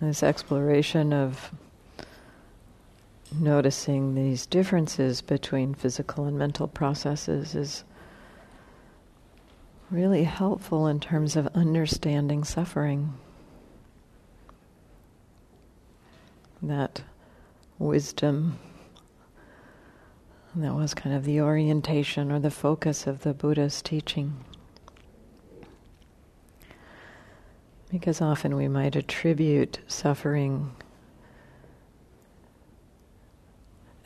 [0.00, 1.50] This exploration of
[3.38, 7.84] noticing these differences between physical and mental processes is
[9.90, 13.12] really helpful in terms of understanding suffering.
[16.62, 17.02] That
[17.78, 18.58] wisdom,
[20.54, 24.44] that was kind of the orientation or the focus of the Buddha's teaching.
[27.90, 30.70] Because often we might attribute suffering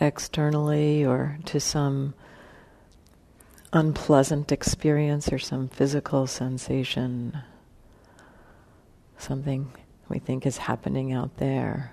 [0.01, 2.15] externally or to some
[3.73, 7.39] unpleasant experience or some physical sensation,
[9.19, 9.71] something
[10.09, 11.93] we think is happening out there.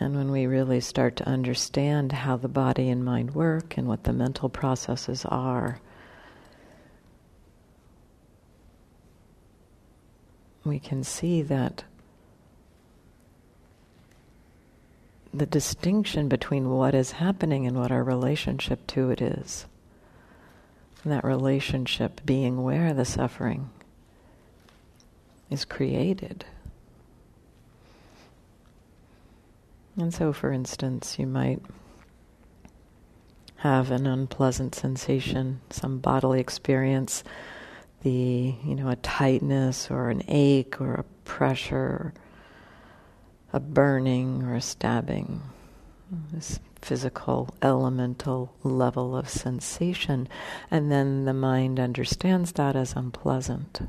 [0.00, 4.04] And when we really start to understand how the body and mind work and what
[4.04, 5.80] the mental processes are,
[10.64, 11.84] we can see that
[15.32, 19.66] the distinction between what is happening and what our relationship to it is.
[21.02, 23.70] And that relationship being where the suffering
[25.50, 26.46] is created.
[29.96, 31.60] And so, for instance, you might
[33.56, 37.24] have an unpleasant sensation, some bodily experience
[38.04, 42.12] the, you know, a tightness or an ache or a pressure,
[43.52, 45.40] a burning or a stabbing,
[46.30, 50.28] this physical, elemental level of sensation.
[50.70, 53.80] And then the mind understands that as unpleasant.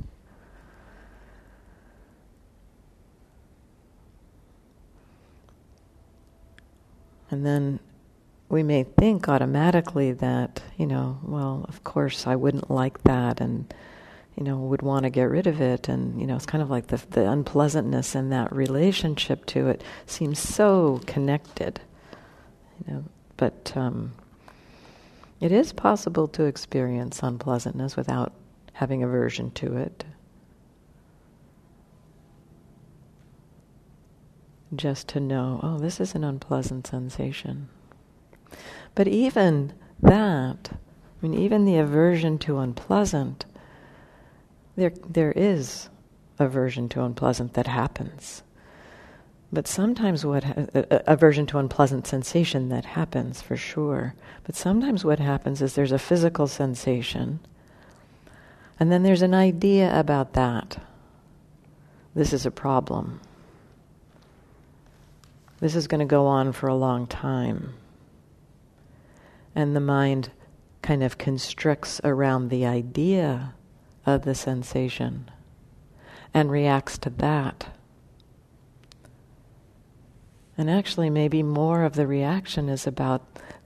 [7.30, 7.82] And then
[8.48, 13.74] we may think automatically that, you know, well, of course I wouldn't like that and
[14.36, 15.88] you know, would want to get rid of it.
[15.88, 19.84] And, you know, it's kind of like the, the unpleasantness and that relationship to it
[20.06, 21.80] seems so connected,
[22.86, 23.04] you know.
[23.38, 24.14] But um,
[25.40, 28.34] it is possible to experience unpleasantness without
[28.74, 30.04] having aversion to it.
[34.76, 37.70] Just to know, oh, this is an unpleasant sensation.
[38.96, 40.78] But even that, I
[41.22, 43.46] mean, even the aversion to unpleasant,
[44.76, 45.90] there, there is
[46.40, 48.44] aversion to unpleasant that happens.
[49.52, 50.66] But sometimes what ha-
[51.08, 54.16] aversion to unpleasant sensation that happens for sure.
[54.44, 57.40] But sometimes what happens is there's a physical sensation,
[58.80, 60.78] and then there's an idea about that.
[62.14, 63.22] This is a problem.
[65.60, 67.74] This is going to go on for a long time.
[69.56, 70.32] And the mind
[70.82, 73.55] kind of constricts around the idea
[74.06, 75.30] of the sensation
[76.34, 77.68] and reacts to that.
[80.58, 83.22] And actually, maybe more of the reaction is about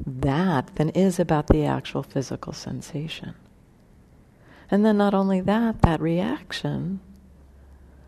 [0.05, 3.35] that than is about the actual physical sensation.
[4.71, 6.99] And then, not only that, that reaction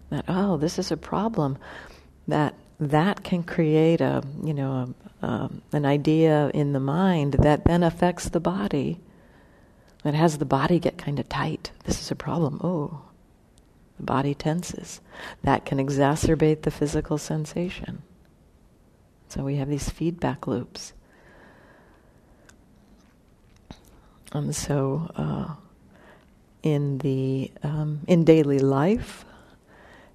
[0.10, 1.58] that, oh, this is a problem,
[2.28, 7.64] that that can create a, you know, a, um, an idea in the mind that
[7.66, 9.00] then affects the body
[10.04, 11.72] it has the body get kind of tight.
[11.84, 12.60] This is a problem.
[12.64, 13.02] Oh,
[13.98, 15.00] the body tenses.
[15.44, 18.02] That can exacerbate the physical sensation.
[19.30, 20.94] So we have these feedback loops.
[24.34, 25.56] And so, uh,
[26.64, 29.26] in the um, in daily life,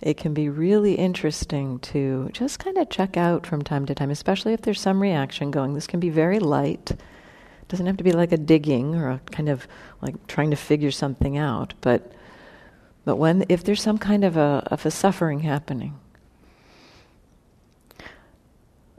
[0.01, 4.11] it can be really interesting to just kind of check out from time to time,
[4.11, 5.75] especially if there's some reaction going.
[5.75, 6.93] This can be very light
[7.69, 9.67] doesn't have to be like a digging or a kind of
[10.01, 12.13] like trying to figure something out, but
[13.05, 15.99] but when if there's some kind of a of a suffering happening,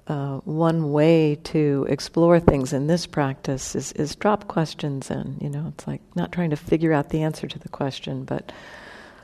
[0.08, 5.38] uh, one way to explore things in this practice is, is drop questions in.
[5.42, 8.52] You know, it's like not trying to figure out the answer to the question, but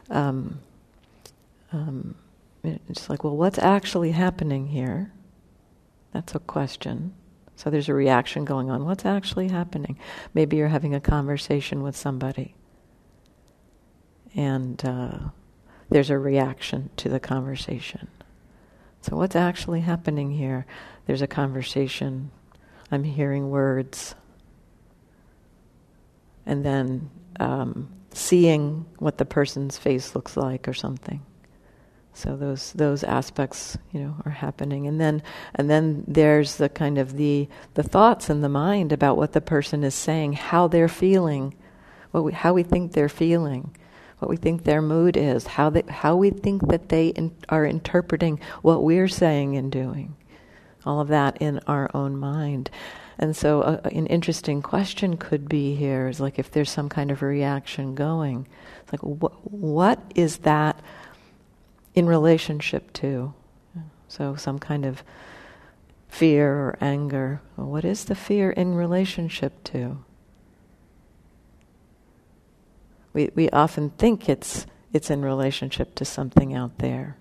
[0.09, 0.59] um,
[1.71, 2.15] um,
[2.63, 5.11] it's like, well, what's actually happening here?
[6.11, 7.13] That's a question.
[7.55, 8.85] So there's a reaction going on.
[8.85, 9.97] What's actually happening?
[10.33, 12.55] Maybe you're having a conversation with somebody,
[14.35, 15.17] and uh,
[15.89, 18.07] there's a reaction to the conversation.
[19.01, 20.65] So, what's actually happening here?
[21.05, 22.31] There's a conversation,
[22.91, 24.15] I'm hearing words,
[26.45, 27.09] and then
[27.39, 31.21] um, seeing what the person's face looks like or something.
[32.13, 35.23] So those those aspects, you know, are happening, and then
[35.55, 39.41] and then there's the kind of the the thoughts in the mind about what the
[39.41, 41.55] person is saying, how they're feeling,
[42.11, 43.75] what we, how we think they're feeling,
[44.19, 47.65] what we think their mood is, how they, how we think that they in, are
[47.65, 50.15] interpreting what we're saying and doing,
[50.85, 52.69] all of that in our own mind.
[53.17, 57.21] And so, an interesting question could be here is like if there's some kind of
[57.21, 58.47] a reaction going,
[58.81, 60.79] it's like wh- what is that?
[61.95, 63.33] In relationship to.
[64.07, 65.03] So, some kind of
[66.07, 67.41] fear or anger.
[67.57, 69.97] Well, what is the fear in relationship to?
[73.13, 77.17] We, we often think it's, it's in relationship to something out there.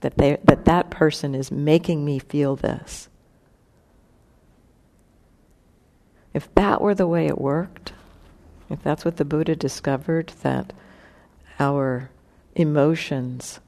[0.00, 3.08] That, they, that that person is making me feel this.
[6.34, 7.92] If that were the way it worked,
[8.68, 10.72] if that's what the Buddha discovered, that
[11.58, 12.10] our
[12.54, 13.60] emotions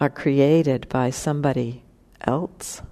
[0.00, 1.82] are created by somebody
[2.20, 2.82] else,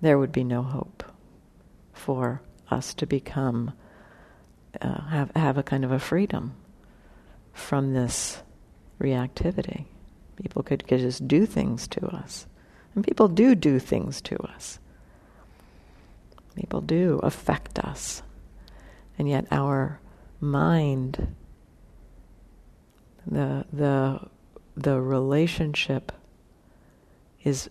[0.00, 1.04] there would be no hope
[1.92, 3.72] for us to become,
[4.80, 6.54] uh, have, have a kind of a freedom
[7.52, 8.42] from this
[9.00, 9.84] reactivity.
[10.36, 12.46] People could, could just do things to us.
[12.94, 14.78] And people do do things to us.
[16.56, 18.22] People do affect us.
[19.18, 20.00] And yet our
[20.40, 21.34] mind
[23.26, 24.20] the the
[24.76, 26.12] the relationship
[27.44, 27.68] is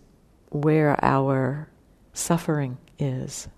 [0.50, 1.68] where our
[2.12, 3.48] suffering is.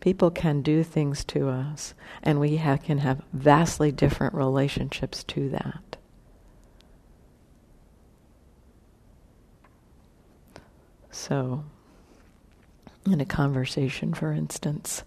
[0.00, 5.96] People can do things to us, and we can have vastly different relationships to that.
[11.10, 11.64] So,
[13.04, 15.02] in a conversation, for instance,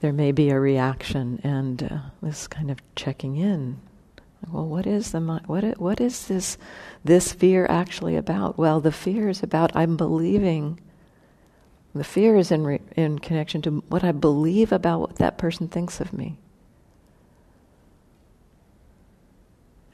[0.00, 3.80] there may be a reaction, and uh, this kind of checking in
[4.50, 6.56] well, what is the what what is this
[7.04, 8.58] this fear actually about?
[8.58, 10.80] Well, the fear is about I'm believing.
[11.94, 15.68] The fear is in re, in connection to what I believe about what that person
[15.68, 16.36] thinks of me.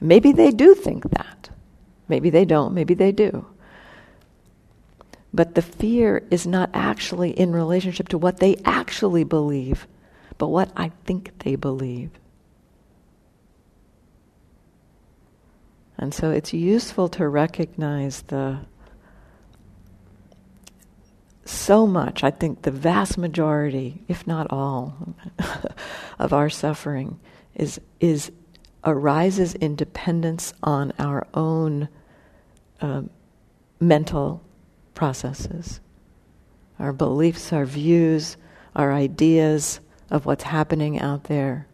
[0.01, 1.49] Maybe they do think that.
[2.09, 2.73] Maybe they don't.
[2.73, 3.45] Maybe they do.
[5.33, 9.87] But the fear is not actually in relationship to what they actually believe,
[10.37, 12.11] but what I think they believe.
[15.97, 18.59] And so it's useful to recognize the
[21.45, 25.15] so much, I think the vast majority, if not all,
[26.19, 27.19] of our suffering
[27.53, 28.31] is is
[28.85, 31.89] arises in dependence on our own
[32.81, 33.03] uh,
[33.79, 34.41] mental
[34.93, 35.79] processes,
[36.79, 38.37] our beliefs, our views,
[38.75, 39.79] our ideas
[40.09, 41.67] of what's happening out there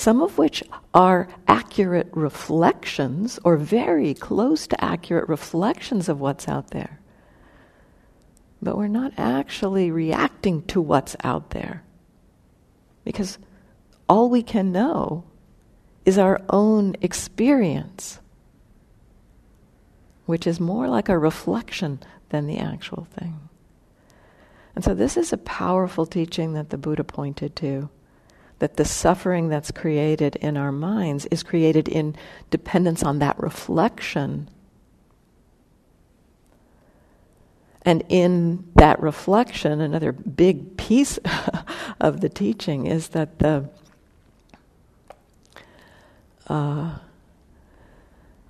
[0.00, 0.62] some of which
[0.94, 6.98] are accurate reflections or very close to accurate reflections of what's out there.
[8.62, 11.82] But we're not actually reacting to what's out there.
[13.04, 13.36] Because
[14.08, 15.24] all we can know
[16.06, 18.20] is our own experience,
[20.24, 23.38] which is more like a reflection than the actual thing.
[24.74, 27.90] And so, this is a powerful teaching that the Buddha pointed to
[28.60, 32.14] that the suffering that's created in our minds is created in
[32.50, 34.48] dependence on that reflection.
[37.82, 41.18] And in that reflection, another big piece
[42.00, 43.68] of the teaching is that the
[46.46, 46.98] uh,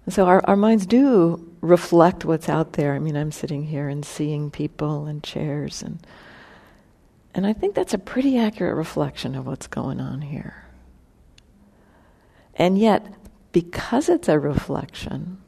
[0.09, 2.95] so our, our minds do reflect what's out there.
[2.95, 6.05] I mean, I'm sitting here and seeing people and chairs and
[7.35, 10.65] and I think that's a pretty accurate reflection of what's going on here.
[12.57, 13.07] And yet,
[13.53, 15.39] because it's a reflection,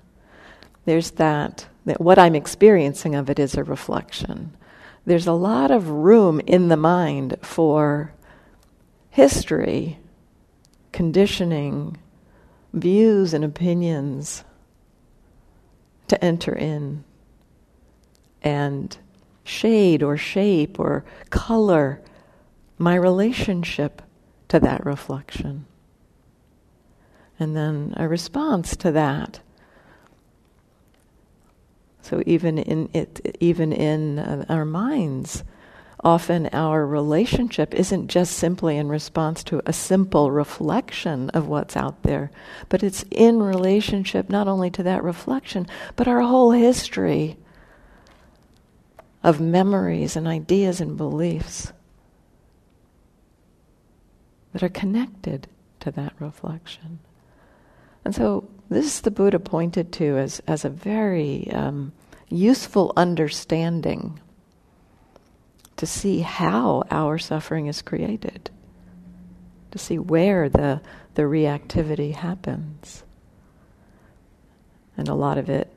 [0.85, 4.57] there's that, that what I'm experiencing of it is a reflection.
[5.05, 8.13] There's a lot of room in the mind for
[9.11, 9.99] history,
[10.93, 11.99] conditioning,
[12.73, 14.45] views, and opinions
[16.09, 17.05] to enter in.
[18.43, 18.97] And
[19.45, 22.01] shade or shape or color
[22.79, 24.03] my relationship
[24.49, 25.67] to that reflection.
[27.39, 29.41] And then a response to that.
[32.03, 35.45] So even in it, even in uh, our minds,
[36.05, 42.03] often our relationship isn't just simply in response to a simple reflection of what's out
[42.03, 42.31] there,
[42.69, 47.37] but it's in relationship not only to that reflection, but our whole history
[49.23, 51.73] of memories and ideas and beliefs
[54.53, 55.49] that are connected
[55.81, 56.99] to that reflection.
[58.05, 61.93] And so, this the Buddha pointed to as, as a very um,
[62.29, 64.19] useful understanding
[65.77, 68.51] to see how our suffering is created,
[69.71, 70.81] to see where the,
[71.15, 73.05] the reactivity happens.
[74.97, 75.69] And a lot of it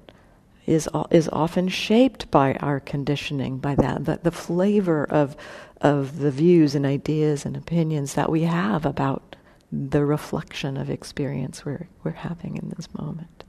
[0.65, 5.35] is, is often shaped by our conditioning, by that, the, the flavor of,
[5.81, 9.35] of the views and ideas and opinions that we have about
[9.71, 13.43] the reflection of experience we're, we're having in this moment.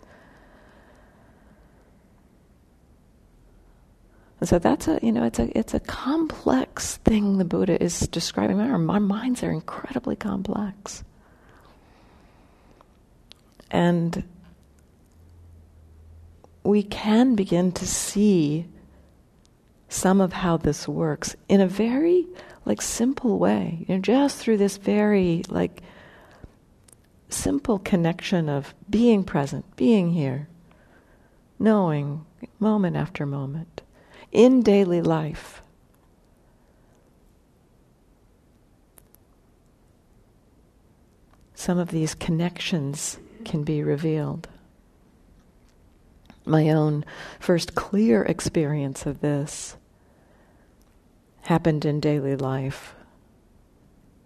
[4.38, 8.00] And so that's a you know it's a it's a complex thing the Buddha is
[8.00, 8.60] describing.
[8.60, 11.02] Our, our minds are incredibly complex,
[13.70, 14.22] and
[16.66, 18.66] we can begin to see
[19.88, 22.26] some of how this works in a very
[22.64, 23.84] like simple way.
[23.86, 25.82] You know, just through this very like
[27.28, 30.48] simple connection of being present, being here,
[31.58, 32.26] knowing
[32.58, 33.82] moment after moment,
[34.32, 35.62] in daily life.
[41.54, 44.48] Some of these connections can be revealed.
[46.46, 47.04] My own
[47.38, 49.76] first clear experience of this
[51.42, 52.94] happened in daily life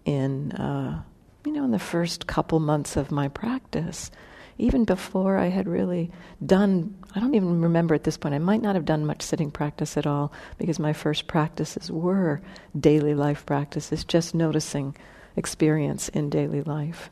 [0.05, 1.03] in uh,
[1.45, 4.11] you know, in the first couple months of my practice,
[4.57, 6.11] even before I had really
[6.45, 9.49] done, I don't even remember at this point, I might not have done much sitting
[9.49, 12.41] practice at all because my first practices were
[12.79, 14.95] daily life practices, just noticing
[15.35, 17.09] experience in daily life.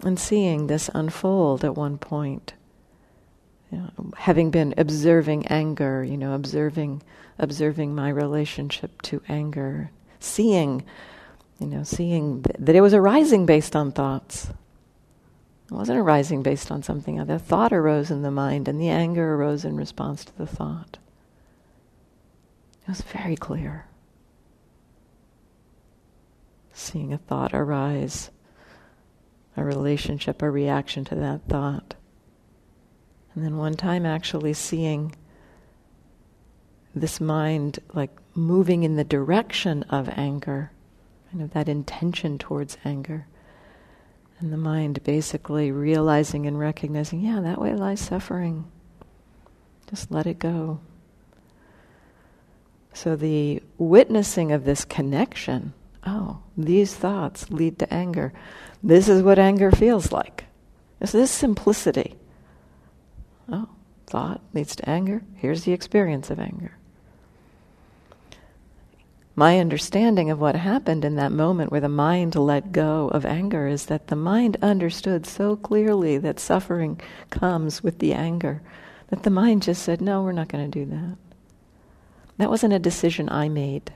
[0.00, 2.54] And seeing this unfold at one point.
[3.72, 7.02] Know, having been observing anger, you know, observing
[7.38, 10.84] observing my relationship to anger, seeing
[11.62, 14.50] you know, seeing th- that it was arising based on thoughts.
[15.70, 17.38] It wasn't arising based on something other.
[17.38, 20.98] Thought arose in the mind, and the anger arose in response to the thought.
[22.82, 23.86] It was very clear.
[26.72, 28.30] Seeing a thought arise,
[29.56, 31.94] a relationship, a reaction to that thought.
[33.34, 35.14] And then one time actually seeing
[36.94, 40.70] this mind like moving in the direction of anger
[41.32, 43.26] kind of that intention towards anger.
[44.38, 48.70] And the mind basically realizing and recognizing, yeah, that way lies suffering.
[49.88, 50.80] Just let it go.
[52.92, 55.72] So the witnessing of this connection,
[56.06, 58.34] oh, these thoughts lead to anger.
[58.82, 60.44] This is what anger feels like.
[61.00, 62.16] It's this simplicity.
[63.52, 63.68] Oh,
[64.06, 65.22] thought leads to anger.
[65.36, 66.76] Here's the experience of anger
[69.34, 73.66] my understanding of what happened in that moment where the mind let go of anger
[73.66, 78.60] is that the mind understood so clearly that suffering comes with the anger
[79.08, 81.16] that the mind just said, No, we're not going to do that.
[82.38, 83.92] That wasn't a decision I made.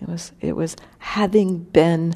[0.00, 2.14] It was, it was having been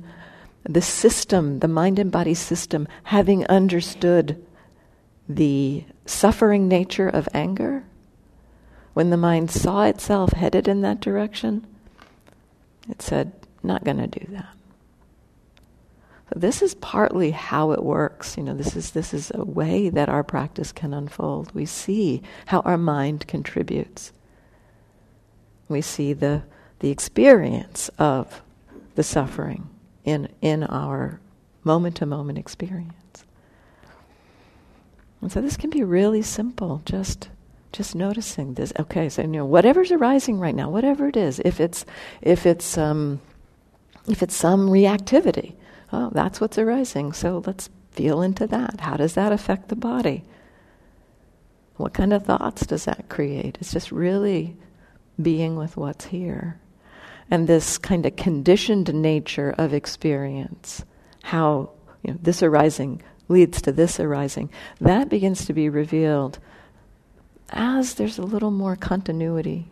[0.62, 4.42] the system, the mind and body system, having understood
[5.28, 7.84] the suffering nature of anger
[8.94, 11.66] when the mind saw itself headed in that direction,
[12.88, 14.54] it said, not going to do that.
[16.32, 18.36] So this is partly how it works.
[18.36, 21.54] You know, this is this is a way that our practice can unfold.
[21.54, 24.12] We see how our mind contributes.
[25.68, 26.42] We see the
[26.78, 28.42] the experience of
[28.94, 29.68] the suffering
[30.04, 31.20] in in our
[31.62, 32.94] moment to moment experience.
[35.24, 37.30] And so this can be really simple, just
[37.72, 38.74] just noticing this.
[38.78, 41.86] Okay, so you know whatever's arising right now, whatever it is, if it's
[42.20, 43.22] if it's um,
[44.06, 45.54] if it's some reactivity,
[45.94, 47.14] oh, that's what's arising.
[47.14, 48.82] So let's feel into that.
[48.82, 50.24] How does that affect the body?
[51.78, 53.56] What kind of thoughts does that create?
[53.62, 54.54] It's just really
[55.22, 56.60] being with what's here.
[57.30, 60.84] And this kind of conditioned nature of experience,
[61.22, 61.70] how
[62.02, 64.50] you know, this arising leads to this arising,
[64.80, 66.38] that begins to be revealed
[67.50, 69.66] as there's a little more continuity,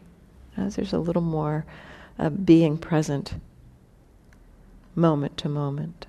[0.57, 1.65] as there's a little more
[2.19, 3.35] uh, being present
[4.95, 6.07] moment to moment.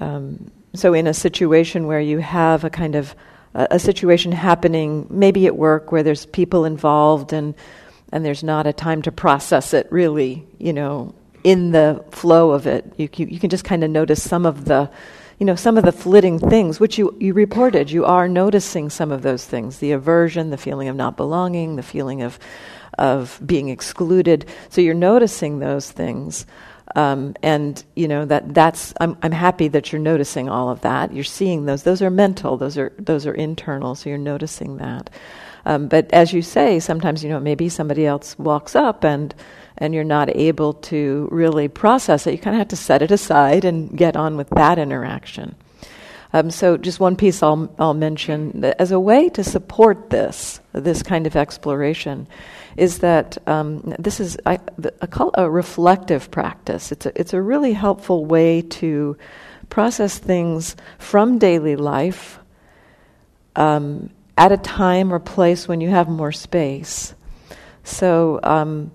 [0.00, 3.16] Um, so, in a situation where you have a kind of
[3.70, 7.54] a, situation happening, maybe at work where there's people involved and
[8.10, 12.66] and there's not a time to process it really, you know, in the flow of
[12.66, 12.92] it.
[12.96, 14.90] You, you, you can just kind of notice some of the,
[15.38, 17.90] you know, some of the flitting things, which you, you reported.
[17.90, 21.82] You are noticing some of those things the aversion, the feeling of not belonging, the
[21.82, 22.38] feeling of,
[22.96, 24.46] of being excluded.
[24.70, 26.46] So you're noticing those things.
[26.96, 31.12] Um, and you know that that's I'm, I'm happy that you're noticing all of that.
[31.12, 31.82] You're seeing those.
[31.82, 32.56] Those are mental.
[32.56, 33.94] Those are those are internal.
[33.94, 35.10] So you're noticing that.
[35.66, 39.34] Um, but as you say, sometimes you know maybe somebody else walks up and
[39.76, 42.32] and you're not able to really process it.
[42.32, 45.54] You kind of have to set it aside and get on with that interaction.
[46.32, 51.02] Um, so, just one piece I'll, I'll mention as a way to support this, this
[51.02, 52.26] kind of exploration,
[52.76, 54.36] is that um, this is
[55.10, 56.92] call a reflective practice.
[56.92, 59.16] It's a, it's a really helpful way to
[59.70, 62.38] process things from daily life
[63.56, 67.14] um, at a time or place when you have more space.
[67.84, 68.92] So, um,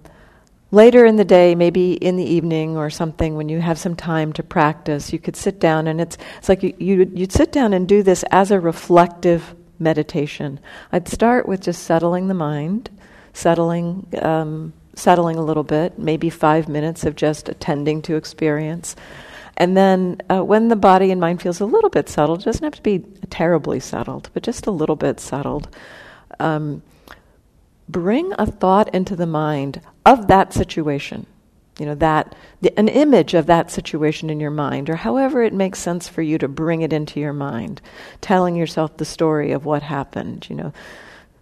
[0.73, 4.33] later in the day, maybe in the evening or something, when you have some time
[4.33, 7.73] to practice, you could sit down and it's, it's like you, you, you'd sit down
[7.73, 10.59] and do this as a reflective meditation.
[10.91, 12.89] I'd start with just settling the mind,
[13.33, 18.95] settling, um, settling a little bit, maybe five minutes of just attending to experience.
[19.55, 22.63] And then uh, when the body and mind feels a little bit settled, it doesn't
[22.63, 25.69] have to be terribly settled, but just a little bit settled,
[26.39, 26.81] um,
[27.87, 31.25] bring a thought into the mind of that situation.
[31.79, 35.53] You know, that, the, an image of that situation in your mind, or however it
[35.53, 37.81] makes sense for you to bring it into your mind,
[38.21, 40.73] telling yourself the story of what happened, you know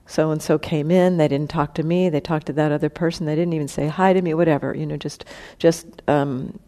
[0.07, 2.89] so and so came in they didn't talk to me they talked to that other
[2.89, 5.23] person they didn't even say hi to me whatever you know just
[5.57, 6.59] just um,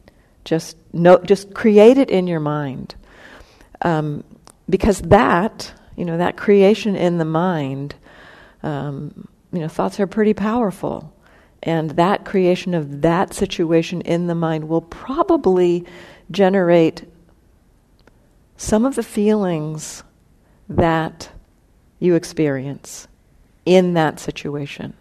[0.44, 2.96] just no, just create it in your mind,
[3.82, 4.24] um,
[4.70, 7.96] because that you know that creation in the mind,
[8.62, 11.14] um, you know, thoughts are pretty powerful,
[11.64, 15.86] and that creation of that situation in the mind will probably
[16.30, 17.06] generate
[18.58, 20.04] some of the feelings
[20.70, 21.30] that
[22.00, 23.08] you experience
[23.66, 24.94] in that situation.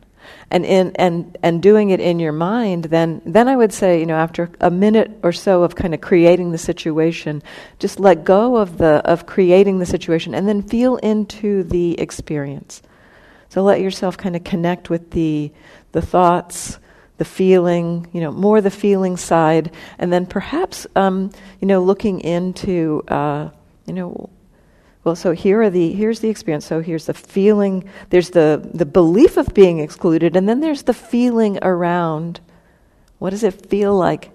[0.50, 4.06] And in and and doing it in your mind then then i would say you
[4.06, 7.42] know after a minute or so of kind of creating the situation
[7.80, 12.82] just let go of the of creating the situation and then feel into the experience
[13.52, 15.52] so let yourself kind of connect with the
[15.92, 16.78] the thoughts
[17.18, 22.20] the feeling you know more the feeling side and then perhaps um, you know looking
[22.20, 23.50] into uh,
[23.84, 24.30] you know
[25.04, 26.64] well, so here are the here's the experience.
[26.64, 27.84] So here's the feeling.
[28.10, 32.40] There's the the belief of being excluded, and then there's the feeling around.
[33.18, 34.30] What does it feel like?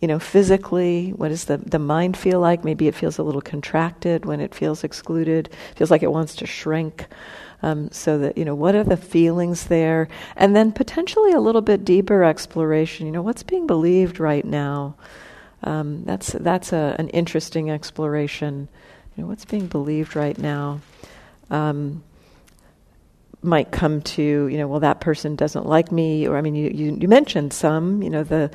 [0.00, 1.10] You know, physically.
[1.10, 2.64] What does the the mind feel like?
[2.64, 5.48] Maybe it feels a little contracted when it feels excluded.
[5.48, 7.06] It feels like it wants to shrink.
[7.64, 11.60] Um, so that you know, what are the feelings there, and then potentially a little
[11.60, 13.06] bit deeper exploration.
[13.06, 14.96] You know, what's being believed right now.
[15.62, 18.68] Um, that's that's a, an interesting exploration
[19.16, 20.80] you know, what's being believed right now
[21.50, 22.02] um,
[23.42, 26.70] might come to, you know, well, that person doesn't like me, or I mean, you,
[26.70, 28.50] you, you mentioned some, you know, the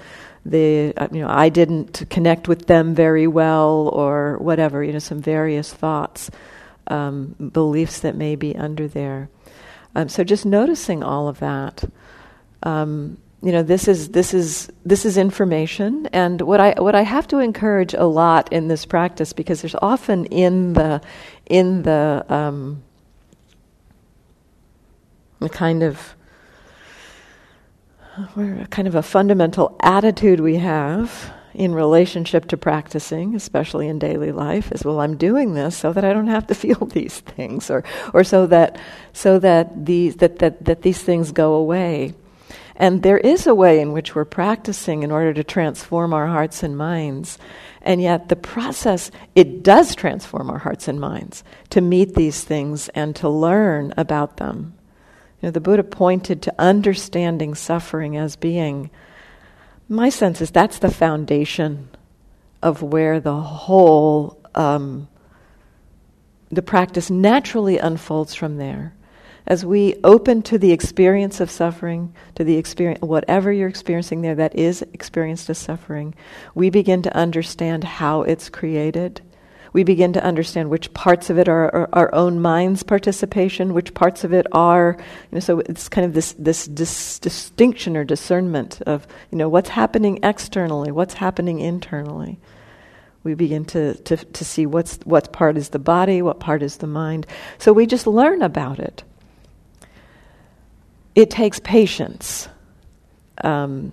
[0.46, 5.00] the uh, you know I didn't connect with them very well, or whatever, you know,
[5.00, 6.32] some various thoughts,
[6.88, 9.30] um, beliefs that may be under there.
[9.96, 11.84] Um, so just noticing all of that.
[12.64, 17.04] Um, you know this is this is this is information and what i what i
[17.04, 21.00] have to encourage a lot in this practice because there's often in the
[21.46, 22.84] in the um,
[25.40, 26.16] the kind of
[28.72, 34.72] kind of a fundamental attitude we have in relationship to practicing, especially in daily life,
[34.72, 37.84] is well, I'm doing this so that I don't have to feel these things, or
[38.14, 38.80] or so that
[39.12, 42.14] so that these that that, that these things go away.
[42.80, 46.62] And there is a way in which we're practicing in order to transform our hearts
[46.62, 47.40] and minds.
[47.82, 52.88] And yet, the process, it does transform our hearts and minds to meet these things
[52.90, 54.76] and to learn about them.
[55.42, 58.92] You know, the Buddha pointed to understanding suffering as being,
[59.90, 61.90] my sense is that's the foundation
[62.62, 65.08] of where the whole, um,
[66.50, 68.94] the practice naturally unfolds from there
[69.48, 74.36] as we open to the experience of suffering, to the experience, whatever you're experiencing there
[74.36, 76.14] that is experienced as suffering,
[76.54, 79.22] we begin to understand how it's created.
[79.74, 83.94] We begin to understand which parts of it are our, our own mind's participation, which
[83.94, 88.04] parts of it are, you know, so it's kind of this, this dis- distinction or
[88.04, 92.40] discernment of, you know, what's happening externally, what's happening internally.
[93.24, 96.78] We begin to, to, to see what's, what part is the body, what part is
[96.78, 97.28] the mind.
[97.58, 99.04] So we just learn about it.
[101.14, 102.48] It takes patience.
[103.44, 103.92] Um,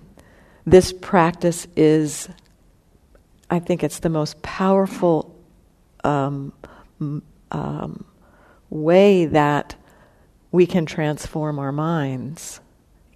[0.65, 2.29] this practice is,
[3.49, 5.34] I think it's the most powerful
[6.05, 6.53] um,
[7.51, 8.05] um,
[8.69, 9.75] way that
[10.51, 12.61] we can transform our minds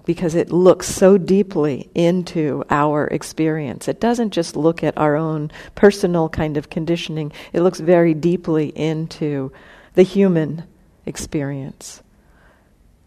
[0.06, 3.88] because it looks so deeply into our experience.
[3.88, 8.70] It doesn't just look at our own personal kind of conditioning, it looks very deeply
[8.70, 9.52] into
[9.94, 10.64] the human
[11.06, 12.02] experience,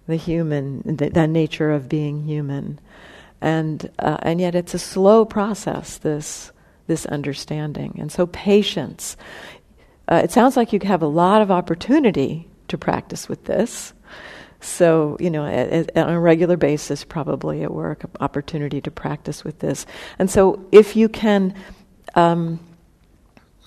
[0.07, 2.79] the human, the, the nature of being human.
[3.41, 6.53] And, uh, and yet it's a slow process, this,
[6.87, 7.97] this understanding.
[7.99, 9.17] And so patience.
[10.13, 13.95] Uh, it sounds like you have a lot of opportunity to practice with this.
[14.61, 15.45] So, you know,
[15.97, 19.87] on a regular basis, probably at work, opportunity to practice with this.
[20.19, 21.55] And so, if you can,
[22.15, 22.61] um,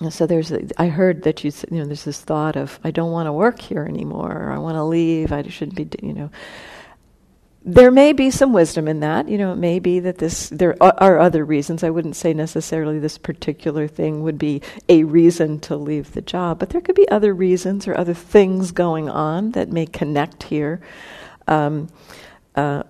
[0.08, 3.26] so there's, I heard that you, you know, there's this thought of, I don't want
[3.26, 6.30] to work here anymore, or I want to leave, I shouldn't be, you know
[7.68, 9.28] there may be some wisdom in that.
[9.28, 11.82] You know, it may be that this, there are other reasons.
[11.82, 16.60] I wouldn't say necessarily this particular thing would be a reason to leave the job,
[16.60, 20.80] but there could be other reasons or other things going on that may connect here.
[21.48, 21.88] Um,
[22.54, 22.84] uh,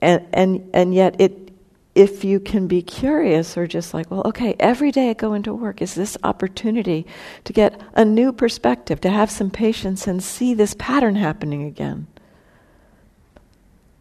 [0.00, 1.50] and, and, and yet, it,
[1.96, 5.52] if you can be curious or just like, well, okay, every day I go into
[5.52, 7.04] work is this opportunity
[7.42, 12.06] to get a new perspective, to have some patience and see this pattern happening again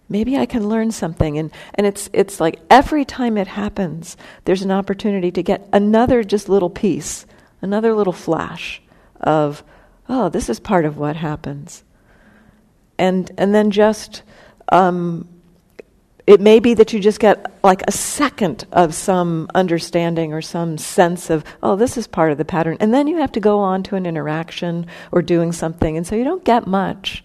[0.09, 1.37] maybe I can learn something.
[1.37, 6.23] And, and it's, it's like every time it happens, there's an opportunity to get another
[6.23, 7.25] just little piece,
[7.61, 8.81] another little flash
[9.19, 9.63] of,
[10.07, 11.83] oh, this is part of what happens.
[12.97, 14.23] And, and then just,
[14.69, 15.27] um,
[16.25, 20.77] it may be that you just get like a second of some understanding or some
[20.77, 22.77] sense of, oh, this is part of the pattern.
[22.79, 25.95] And then you have to go on to an interaction or doing something.
[25.95, 27.23] And so you don't get much.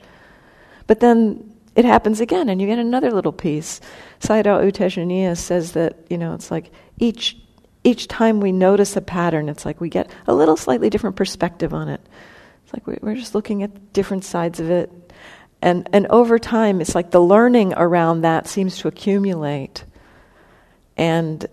[0.87, 3.81] But then it happens again and you get another little piece.
[4.21, 7.37] Sayadaw U says that, you know, it's like each
[7.85, 11.75] each time we notice a pattern, it's like we get a little slightly different perspective
[11.75, 12.01] on it.
[12.65, 14.91] It's like we're just looking at different sides of it.
[15.61, 19.85] And, and over time, it's like the learning around that seems to accumulate.
[20.97, 21.47] And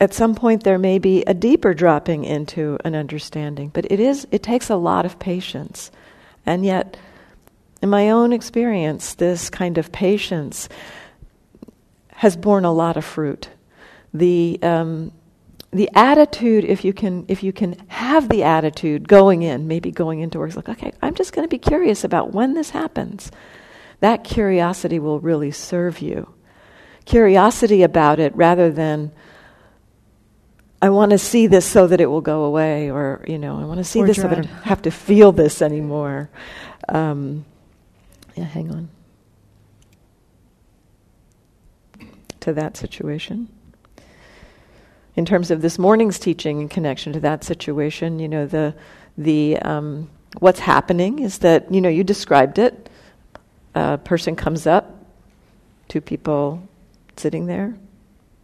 [0.00, 3.68] at some point, there may be a deeper dropping into an understanding.
[3.68, 5.90] But it, is, it takes a lot of patience.
[6.46, 6.96] And yet,
[7.80, 10.68] in my own experience, this kind of patience
[12.08, 13.48] has borne a lot of fruit.
[14.12, 15.12] The, um,
[15.70, 20.20] the attitude, if you, can, if you can have the attitude going in, maybe going
[20.20, 23.30] into work, like, okay, I'm just going to be curious about when this happens.
[24.00, 26.32] That curiosity will really serve you.
[27.04, 29.12] Curiosity about it rather than,
[30.80, 33.64] I want to see this so that it will go away, or, you know, I
[33.64, 34.30] want to see or this dread.
[34.30, 36.30] so that I don't have to feel this anymore.
[36.88, 37.44] Um,
[38.38, 38.88] yeah, hang on.
[42.40, 43.48] To that situation.
[45.16, 48.76] In terms of this morning's teaching in connection to that situation, you know, the,
[49.16, 52.88] the, um, what's happening is that, you know, you described it.
[53.74, 55.04] A person comes up,
[55.88, 56.62] two people
[57.16, 57.74] sitting there.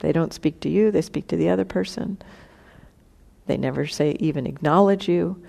[0.01, 2.19] They don't speak to you, they speak to the other person.
[3.47, 5.41] They never say, even acknowledge you.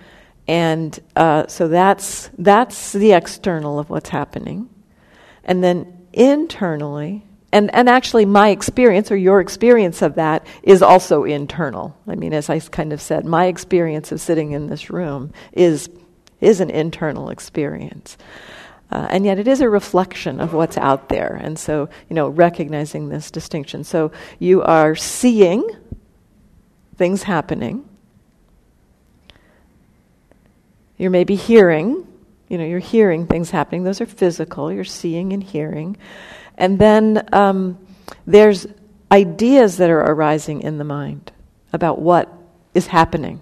[0.47, 4.69] And uh, so that's, that's the external of what's happening.
[5.43, 11.23] And then internally, and, and actually my experience or your experience of that is also
[11.23, 11.97] internal.
[12.07, 15.89] I mean, as I kind of said, my experience of sitting in this room is,
[16.41, 18.17] is an internal experience.
[18.91, 21.39] Uh, and yet it is a reflection of what's out there.
[21.41, 23.83] And so, you know, recognizing this distinction.
[23.83, 25.67] So you are seeing
[26.97, 27.87] things happening
[30.97, 32.07] you're maybe hearing,
[32.47, 33.83] you know, you're hearing things happening.
[33.83, 34.71] Those are physical.
[34.71, 35.97] You're seeing and hearing.
[36.57, 37.77] And then um,
[38.25, 38.67] there's
[39.11, 41.31] ideas that are arising in the mind
[41.73, 42.31] about what
[42.73, 43.41] is happening.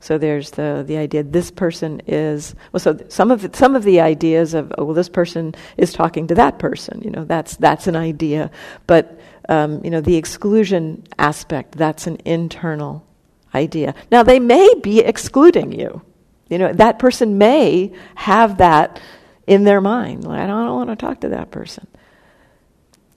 [0.00, 2.78] So there's the, the idea this person is well.
[2.78, 6.28] So some of the, some of the ideas of oh, well this person is talking
[6.28, 7.02] to that person.
[7.02, 8.52] You know that's that's an idea,
[8.86, 9.18] but
[9.48, 13.04] um, you know the exclusion aspect that's an internal
[13.52, 13.96] idea.
[14.12, 16.02] Now they may be excluding you.
[16.48, 19.00] You know, that person may have that
[19.46, 20.24] in their mind.
[20.24, 21.86] Like, I don't want to talk to that person.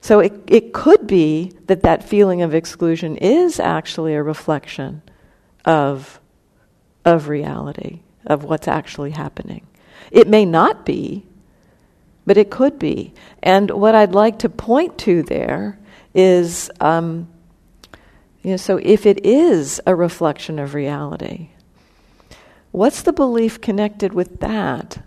[0.00, 5.02] So it, it could be that that feeling of exclusion is actually a reflection
[5.64, 6.18] of,
[7.04, 9.66] of reality, of what's actually happening.
[10.10, 11.26] It may not be,
[12.26, 13.12] but it could be.
[13.42, 15.78] And what I'd like to point to there
[16.14, 17.28] is um,
[18.42, 21.50] You know, so if it is a reflection of reality,
[22.72, 25.02] what's the belief connected with that?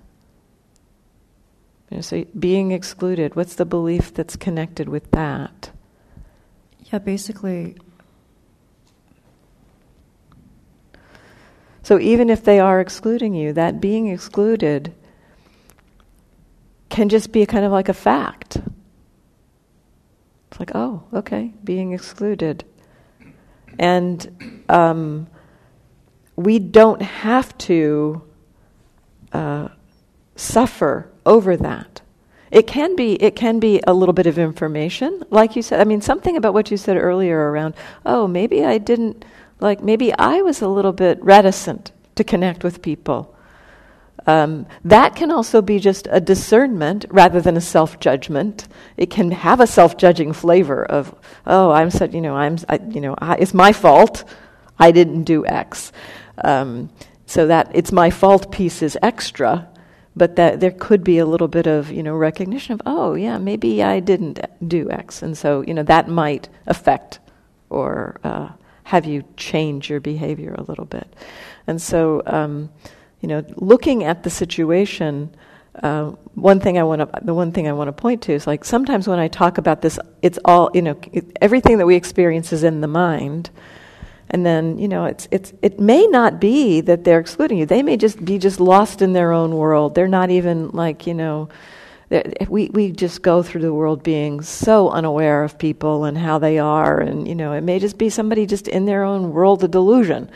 [1.90, 5.72] You know, so being excluded, what's the belief that's connected with that?
[6.92, 7.76] Yeah, basically.
[11.84, 14.94] So even if they are excluding you, that being excluded
[16.90, 18.58] can just be kind of like a fact.
[20.50, 22.64] It's like, oh, okay, being excluded.
[23.80, 25.28] And um,
[26.36, 28.22] we don't have to
[29.32, 29.70] uh,
[30.36, 32.02] suffer over that.
[32.52, 35.80] It can be it can be a little bit of information, like you said.
[35.80, 37.74] I mean, something about what you said earlier around.
[38.06, 39.26] Oh, maybe I didn't
[39.60, 39.82] like.
[39.82, 43.34] Maybe I was a little bit reticent to connect with people.
[44.26, 48.68] Um, that can also be just a discernment rather than a self judgment.
[48.98, 51.14] It can have a self judging flavor of,
[51.46, 54.24] oh, I'm such, you know, I'm, I, you know, I, it's my fault.
[54.80, 55.92] I didn't do X.
[56.38, 56.90] Um,
[57.26, 59.68] so that it's my fault piece is extra,
[60.16, 63.38] but that there could be a little bit of, you know, recognition of, oh, yeah,
[63.38, 65.22] maybe I didn't do X.
[65.22, 67.20] And so, you know, that might affect
[67.70, 68.50] or uh,
[68.84, 71.08] have you change your behavior a little bit.
[71.66, 72.70] And so, um,
[73.22, 75.34] you know, looking at the situation,
[75.82, 78.46] uh, one thing I want to, the one thing I want to point to is
[78.46, 81.96] like sometimes when I talk about this, it's all, you know, it, everything that we
[81.96, 83.50] experience is in the mind.
[84.34, 87.68] And then, you know, it's, it's, it may not be that they're excluding you.
[87.68, 89.94] They may just be just lost in their own world.
[89.94, 91.50] They're not even like, you know,
[92.48, 96.58] we, we just go through the world being so unaware of people and how they
[96.58, 97.00] are.
[97.00, 100.30] And, you know, it may just be somebody just in their own world of delusion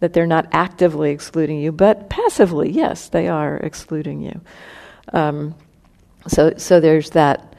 [0.00, 4.40] that they're not actively excluding you, but passively, yes, they are excluding you.
[5.12, 5.54] Um,
[6.26, 7.51] so, so there's that.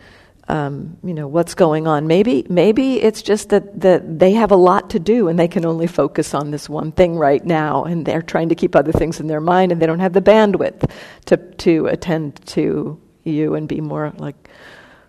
[0.50, 2.06] Um, you know what's going on.
[2.06, 5.66] Maybe, maybe it's just that, that they have a lot to do and they can
[5.66, 9.22] only focus on this one thing right now, and they're trying to keep other things
[9.22, 10.90] in their mind, and they don't have the bandwidth
[11.26, 14.50] to to attend to you and be more like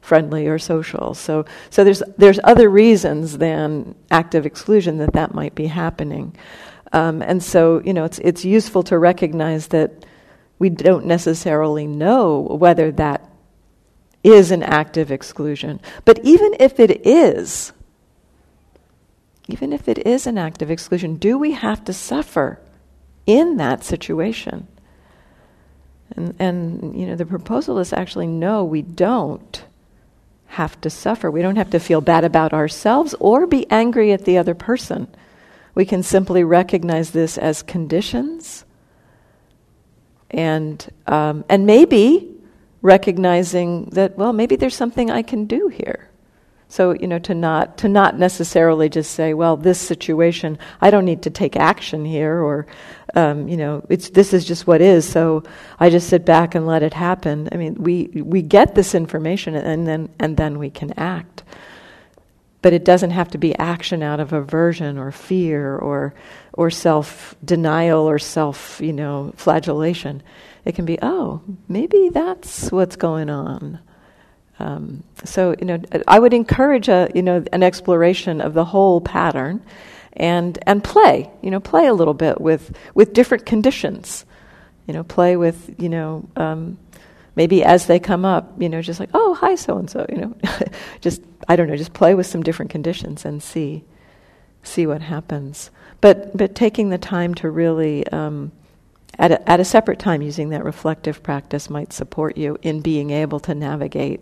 [0.01, 1.15] friendly or social.
[1.15, 6.37] So, so there's there's other reasons than active exclusion that that might be happening.
[6.93, 10.07] Um, and so, you know, it's, it's useful to recognize that
[10.61, 13.29] we don't necessarily know whether that
[14.25, 15.81] is an active exclusion.
[16.05, 17.73] But even if it is,
[19.47, 22.59] even if it is an active exclusion, do we have to suffer
[23.27, 24.67] in that situation?
[26.17, 29.65] And, and you know, the proposal is actually no, we don't
[30.47, 31.31] have to suffer.
[31.31, 35.09] We don't have to feel bad about ourselves or be angry at the other person.
[35.75, 38.65] We can simply recognize this as conditions,
[40.31, 42.34] and um, and maybe
[42.85, 46.11] recognizing that well, maybe there's something I can do here.
[46.69, 51.07] So you know, to not to not necessarily just say, well, this situation, I don't
[51.07, 52.67] need to take action here, or
[53.15, 55.09] um, you know, it's this is just what is.
[55.09, 55.45] So
[55.81, 57.49] I just sit back and let it happen.
[57.53, 61.43] I mean, we we get this information, and then and then we can act.
[62.61, 66.13] But it doesn't have to be action out of aversion or fear or
[66.53, 70.23] or self denial or self, you know, flagellation.
[70.65, 73.81] It can be, oh, maybe that's what's going on.
[74.59, 79.01] Um, so you know, I would encourage a you know an exploration of the whole
[79.01, 79.65] pattern,
[80.13, 81.31] and and play.
[81.43, 84.25] You know, play a little bit with with different conditions.
[84.87, 86.29] You know, play with you know.
[86.37, 86.79] Um,
[87.37, 90.19] maybe as they come up, you know, just like, oh, hi, so and so, you
[90.19, 90.37] know,
[91.01, 93.85] just I don't know, just play with some different conditions and see
[94.63, 95.71] see what happens.
[96.01, 98.53] But but taking the time to really um,
[99.19, 103.11] at a, at a separate time using that reflective practice might support you in being
[103.11, 104.21] able to navigate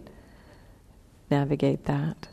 [1.30, 2.28] navigate that.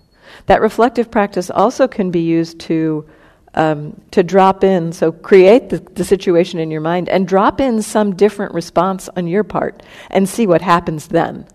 [0.47, 3.09] That reflective practice also can be used to
[3.55, 7.81] um, to drop in, so create the, the situation in your mind and drop in
[7.81, 11.47] some different response on your part and see what happens then.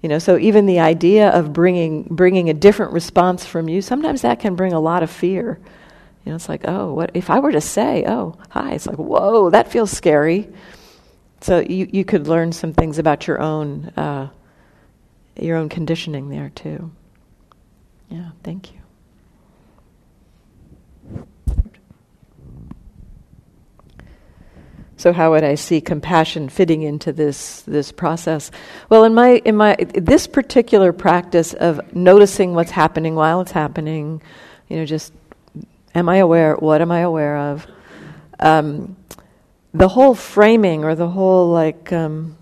[0.00, 4.22] You know, so even the idea of bringing bringing a different response from you, sometimes
[4.22, 5.60] that can bring a lot of fear.
[6.24, 8.72] You know, it's like, oh, what if I were to say, oh, hi?
[8.72, 10.48] It's like, whoa, that feels scary.
[11.40, 14.28] So you you could learn some things about your own uh,
[15.40, 16.90] your own conditioning there too.
[18.10, 18.80] Yeah, thank you.
[25.00, 28.50] So how would I see compassion fitting into this this process?
[28.90, 34.20] Well, in my in my this particular practice of noticing what's happening while it's happening,
[34.68, 35.14] you know, just
[35.94, 36.54] am I aware?
[36.56, 37.66] What am I aware of?
[38.38, 38.96] Um,
[39.72, 42.36] the whole framing or the whole like um,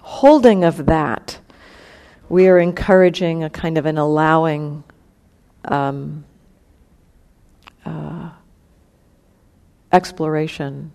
[0.00, 1.38] holding of that,
[2.28, 4.84] we are encouraging a kind of an allowing.
[5.64, 6.24] Um,
[7.84, 8.30] uh,
[9.92, 10.92] exploration.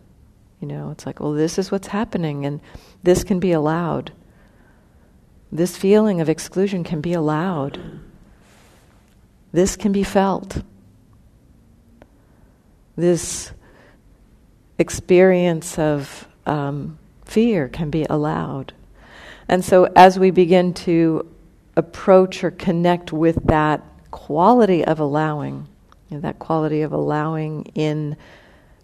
[0.59, 2.59] You know, it's like, well, this is what's happening, and
[3.01, 4.11] this can be allowed.
[5.51, 7.79] This feeling of exclusion can be allowed.
[9.51, 10.61] This can be felt.
[12.99, 13.53] This
[14.77, 18.73] experience of um, fear can be allowed.
[19.47, 21.25] And so, as we begin to
[21.77, 23.81] approach or connect with that
[24.11, 25.65] quality of allowing,
[26.09, 28.17] you know, that quality of allowing in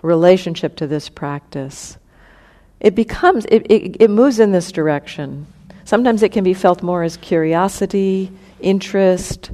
[0.02, 1.98] relationship to this practice,
[2.80, 5.46] it becomes, it, it, it moves in this direction.
[5.84, 9.52] Sometimes it can be felt more as curiosity, interest.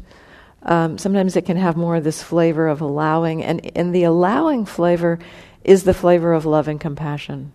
[0.63, 3.43] Um, sometimes it can have more of this flavor of allowing.
[3.43, 5.19] And, and the allowing flavor
[5.63, 7.51] is the flavor of love and compassion.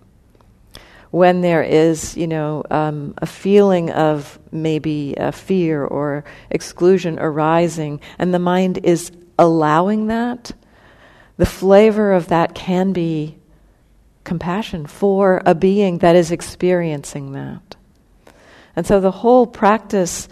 [1.10, 8.34] When there is, you know, um, a feeling of maybe fear or exclusion arising, and
[8.34, 10.52] the mind is allowing that,
[11.36, 13.38] the flavor of that can be
[14.24, 17.76] compassion for a being that is experiencing that.
[18.74, 20.28] And so the whole practice,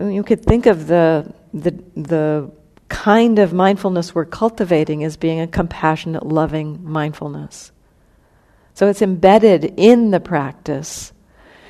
[0.00, 2.50] you could think of the, the, the
[2.88, 7.72] kind of mindfulness we're cultivating is being a compassionate, loving mindfulness.
[8.74, 11.12] So it's embedded in the practice.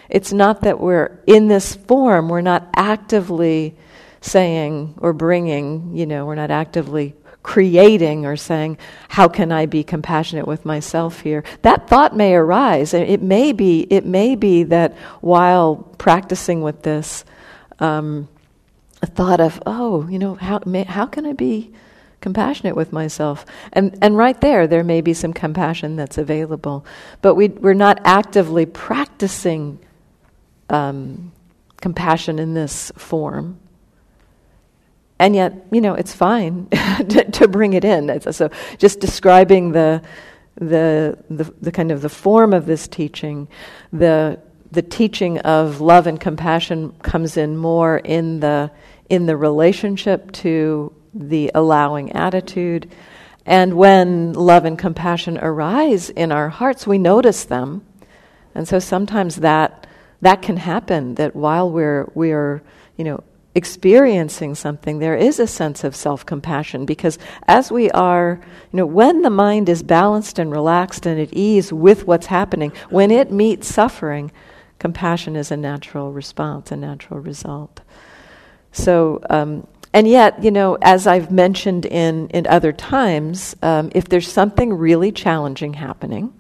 [0.09, 3.77] It's not that we're in this form, we're not actively
[4.21, 8.77] saying or bringing, you know, we're not actively creating or saying,
[9.09, 11.45] How can I be compassionate with myself here?
[11.62, 12.95] That thought may arise.
[12.95, 17.25] It may be, it may be that while practicing with this,
[17.79, 18.29] um,
[19.03, 21.73] a thought of, Oh, you know, how, may, how can I be
[22.21, 23.47] compassionate with myself?
[23.73, 26.85] And, and right there, there may be some compassion that's available.
[27.23, 29.79] But we, we're not actively practicing
[30.69, 31.33] um,
[31.81, 33.61] compassion in this form
[35.19, 38.21] and yet, you know, it's fine to, to, bring it in.
[38.33, 40.03] so, just describing the,
[40.57, 43.49] the, the, the, kind of the form of this teaching,
[43.93, 44.39] the,
[44.71, 48.71] the teaching of love and compassion comes in more in the,
[49.09, 52.91] in the relationship to the allowing attitude.
[53.47, 57.87] And when love and compassion arise in our hearts, we notice them.
[58.55, 59.87] And so sometimes that,
[60.21, 62.63] that can happen, that while we're, we're
[62.97, 63.23] you know,
[63.55, 68.41] experiencing something, there is a sense of self compassion because as we are,
[68.73, 72.73] you know, when the mind is balanced and relaxed and at ease with what's happening,
[72.91, 74.31] when it meets suffering,
[74.79, 77.81] compassion is a natural response, a natural result.
[78.73, 84.09] So, um, and yet, you know, as I've mentioned in, in other times, um, if
[84.09, 86.33] there's something really challenging happening,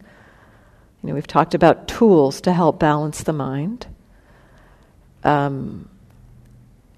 [1.02, 3.86] you know, we've talked about tools to help balance the mind.
[5.24, 5.88] Um,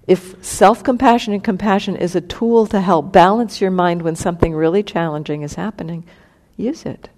[0.07, 4.53] if self compassion and compassion is a tool to help balance your mind when something
[4.53, 6.03] really challenging is happening,
[6.57, 7.09] use it.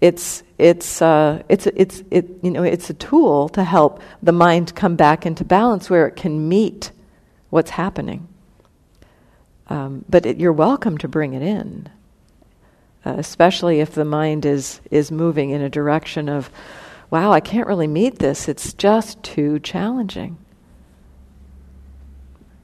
[0.00, 4.74] It's, it's, uh, it's, it's, it, you know, it's a tool to help the mind
[4.74, 6.92] come back into balance where it can meet
[7.50, 8.28] what's happening.
[9.68, 11.88] Um, but it, you're welcome to bring it in,
[13.04, 16.50] uh, especially if the mind is, is moving in a direction of,
[17.10, 20.36] wow, I can't really meet this, it's just too challenging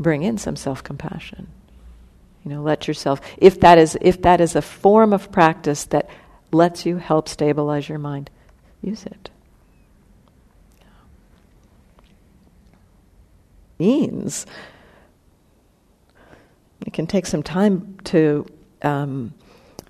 [0.03, 1.47] bring in some self-compassion.
[2.45, 6.11] You know, let yourself if that is if that is a form of practice that
[6.53, 8.31] lets you help stabilize your mind,
[8.83, 9.31] use it.
[13.79, 14.47] Means
[16.87, 18.47] it can take some time to
[18.83, 19.35] um,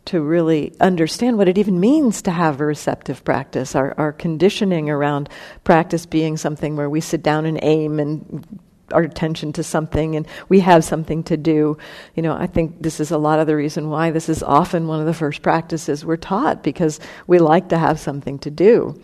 [0.05, 3.75] to really understand what it even means to have a receptive practice.
[3.75, 5.29] Our, our conditioning around
[5.63, 8.61] practice being something where we sit down and aim and
[8.93, 11.79] our attention to something and we have something to do.
[12.15, 14.87] You know, I think this is a lot of the reason why this is often
[14.87, 19.01] one of the first practices we're taught because we like to have something to do.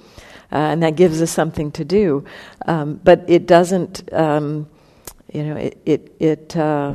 [0.50, 2.24] Uh, and that gives us something to do.
[2.66, 4.68] Um, but it doesn't, um,
[5.32, 6.94] you know, it, it, it uh,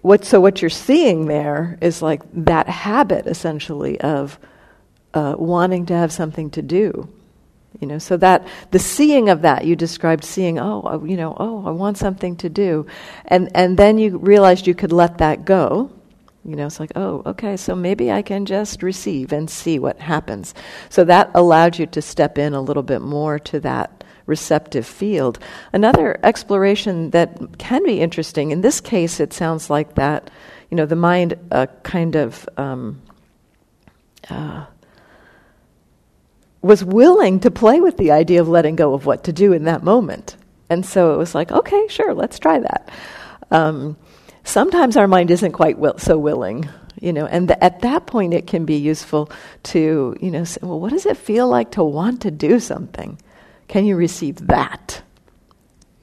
[0.00, 4.38] what, so what you're seeing there is like that habit essentially of
[5.12, 7.08] uh, wanting to have something to do
[7.80, 11.66] you know so that the seeing of that you described seeing oh you know oh
[11.66, 12.86] i want something to do.
[13.26, 15.90] And and then you realized you could let that go.
[16.44, 19.98] You know it's like oh okay so maybe i can just receive and see what
[20.00, 20.54] happens.
[20.88, 25.38] So that allowed you to step in a little bit more to that receptive field.
[25.72, 30.30] Another exploration that can be interesting in this case it sounds like that
[30.70, 33.02] you know the mind uh, kind of um,
[34.30, 34.64] uh,
[36.62, 39.64] was willing to play with the idea of letting go of what to do in
[39.64, 40.36] that moment.
[40.70, 42.90] And so it was like, okay, sure, let's try that.
[43.50, 43.96] Um,
[44.44, 46.68] sometimes our mind isn't quite will, so willing
[47.02, 49.30] you know and at that point it can be useful
[49.62, 53.18] to you know say, well what does it feel like to want to do something
[53.68, 55.02] can you receive that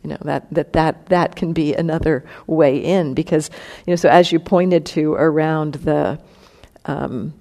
[0.04, 3.50] you know that that that that can be another way in because
[3.86, 6.20] you know so as you pointed to around the
[6.86, 7.34] um,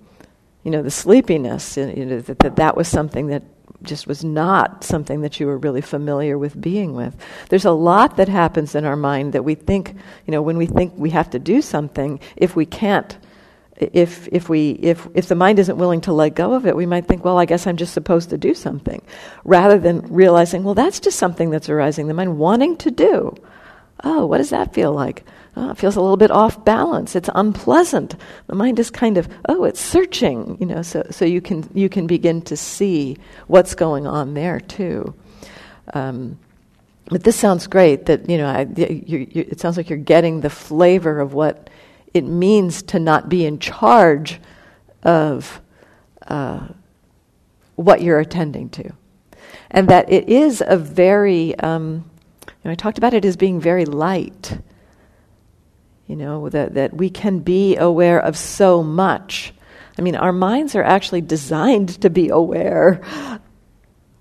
[0.69, 3.43] you know the sleepiness you know, that, that that was something that
[3.83, 7.17] just was not something that you were really familiar with being with.
[7.49, 9.95] There's a lot that happens in our mind that we think,
[10.27, 13.17] you know, when we think we have to do something, if we can't
[13.77, 16.85] if if we if if the mind isn't willing to let go of it, we
[16.85, 19.01] might think, well, I guess I'm just supposed to do something,
[19.45, 22.09] rather than realizing, well, that's just something that's arising.
[22.09, 23.35] The mind wanting to do.
[24.05, 25.25] Oh, what does that feel like?
[25.61, 27.17] Oh, it feels a little bit off balance.
[27.17, 28.15] It's unpleasant.
[28.47, 30.57] The mind is kind of oh, it's searching.
[30.61, 33.17] You know, so so you can you can begin to see
[33.49, 35.15] what's going on there too.
[35.95, 36.39] Um,
[37.07, 38.07] but this sounds great.
[38.07, 41.69] That you know, I, you, you, it sounds like you're getting the flavor of what
[42.15, 44.41] it means to not be in charge
[45.03, 45.61] of
[46.29, 46.69] uh,
[47.75, 48.93] what you're attending to.
[49.73, 52.09] And that it is a very, um,
[52.47, 54.59] you know, I talked about it as being very light.
[56.09, 59.53] You know, that, that we can be aware of so much.
[59.99, 63.03] I mean, our minds are actually designed to be aware.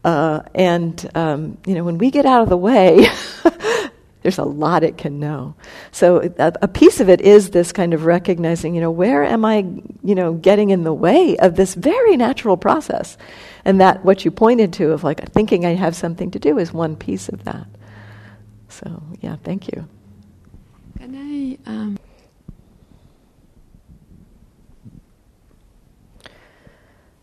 [0.03, 3.07] Uh, and, um, you know, when we get out of the way,
[4.21, 5.55] there's a lot it can know.
[5.91, 9.45] So a, a, piece of it is this kind of recognizing, you know, where am
[9.45, 9.65] I,
[10.03, 13.17] you know, getting in the way of this very natural process?
[13.63, 16.73] And that what you pointed to of like thinking I have something to do is
[16.73, 17.67] one piece of that.
[18.69, 19.88] So yeah, thank you.
[20.97, 21.57] Can I?
[21.69, 21.97] Um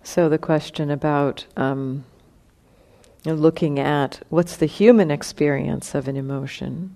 [0.02, 2.04] so the question about um,
[3.24, 6.94] looking at what's the human experience of an emotion.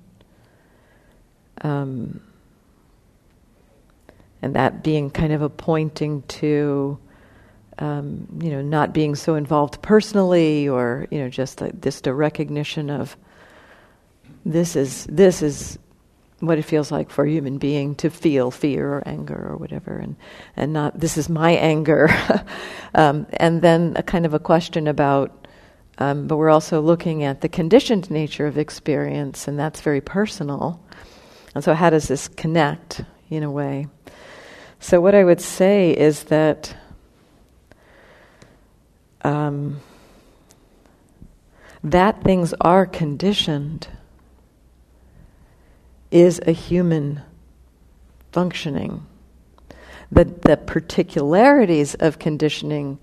[1.62, 2.20] Um,
[4.40, 6.98] and that being kind of a pointing to,
[7.78, 13.16] um, you know, not being so involved personally, or you know, just a recognition of
[14.44, 15.78] this is this is
[16.40, 19.96] what it feels like for a human being to feel fear or anger or whatever,
[19.96, 20.16] and
[20.56, 22.08] and not this is my anger,
[22.94, 25.48] um, and then a kind of a question about
[25.98, 30.80] um, but we're also looking at the conditioned nature of experience, and that's very personal.
[31.54, 33.88] And so, how does this connect in a way?
[34.78, 36.76] So, what I would say is that
[39.22, 39.80] um,
[41.82, 43.88] that things are conditioned
[46.10, 47.22] is a human
[48.32, 49.04] functioning.
[50.10, 52.98] The, the particularities of conditioning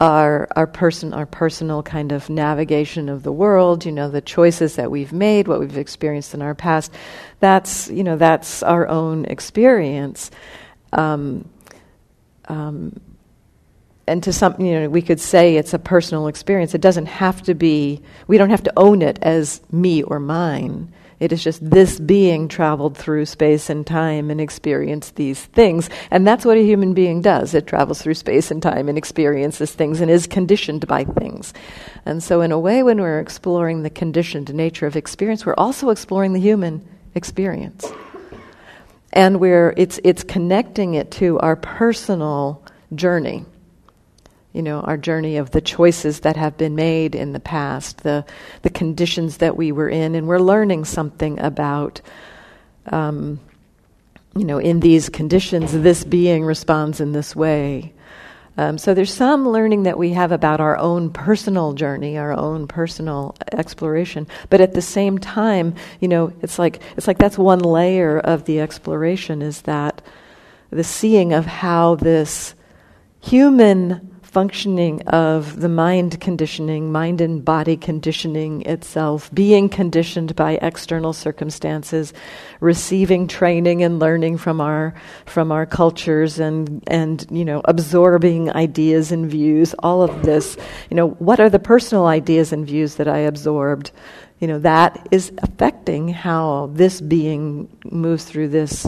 [0.00, 4.76] our our person our personal kind of navigation of the world you know the choices
[4.76, 6.92] that we've made what we've experienced in our past.
[7.40, 10.30] That's you know that's our own experience.
[10.92, 11.48] Um,
[12.46, 13.00] um,
[14.06, 16.74] and to some you know we could say it's a personal experience.
[16.74, 20.92] It doesn't have to be we don't have to own it as me or mine
[21.20, 25.90] it is just this being traveled through space and time and experienced these things.
[26.10, 27.54] And that's what a human being does.
[27.54, 31.52] It travels through space and time and experiences things and is conditioned by things.
[32.06, 35.90] And so, in a way, when we're exploring the conditioned nature of experience, we're also
[35.90, 37.90] exploring the human experience.
[39.12, 42.62] And we're, it's, it's connecting it to our personal
[42.94, 43.44] journey
[44.58, 48.24] you know, our journey of the choices that have been made in the past, the,
[48.62, 52.00] the conditions that we were in, and we're learning something about,
[52.86, 53.38] um,
[54.34, 57.92] you know, in these conditions, this being responds in this way.
[58.56, 62.66] Um, so there's some learning that we have about our own personal journey, our own
[62.66, 64.26] personal exploration.
[64.50, 68.44] But at the same time, you know, it's like it's like that's one layer of
[68.46, 70.02] the exploration is that
[70.70, 72.56] the seeing of how this
[73.20, 81.12] human functioning of the mind conditioning, mind and body conditioning itself, being conditioned by external
[81.12, 82.12] circumstances,
[82.60, 84.94] receiving training and learning from our
[85.26, 90.56] from our cultures and and you know absorbing ideas and views, all of this,
[90.88, 93.90] you know, what are the personal ideas and views that I absorbed?
[94.38, 98.86] You know, that is affecting how this being moves through this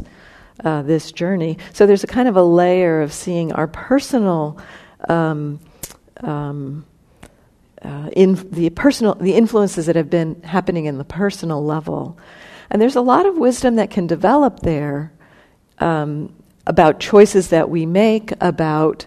[0.64, 1.58] uh, this journey.
[1.72, 4.60] So there's a kind of a layer of seeing our personal
[5.08, 5.60] um,
[6.22, 6.84] um,
[7.82, 12.18] uh, in the personal, the influences that have been happening in the personal level,
[12.70, 15.12] and there's a lot of wisdom that can develop there
[15.78, 16.32] um,
[16.66, 19.06] about choices that we make, about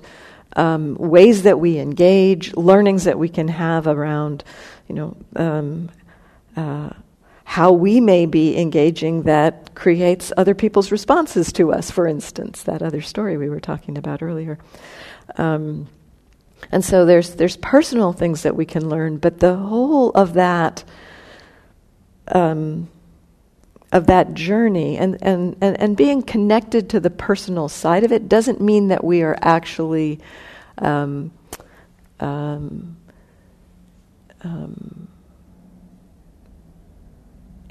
[0.56, 4.44] um, ways that we engage, learnings that we can have around,
[4.88, 5.90] you know, um,
[6.56, 6.90] uh,
[7.46, 12.82] how we may be engaging that creates other people's responses to us, for instance, that
[12.82, 14.58] other story we were talking about earlier.
[15.38, 15.88] Um,
[16.72, 20.84] and so there's, there's personal things that we can learn, but the whole of that.
[22.28, 22.90] Um,
[23.92, 28.28] of that journey and, and, and, and being connected to the personal side of it
[28.28, 30.20] doesn't mean that we are actually
[30.80, 31.32] um,
[32.20, 32.98] um,
[34.42, 35.08] um,